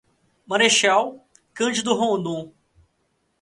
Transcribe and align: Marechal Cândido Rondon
Marechal 0.47 1.23
Cândido 1.53 1.93
Rondon 1.93 2.51